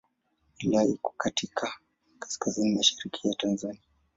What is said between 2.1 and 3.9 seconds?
kaskazini mashariki ya Tanzania.